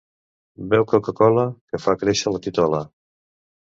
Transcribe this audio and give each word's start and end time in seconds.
Beu 0.71 0.85
coca-cola, 0.93 1.45
que 1.69 1.83
fa 1.87 1.97
créixer 2.03 2.37
la 2.37 2.45
titola. 2.51 2.85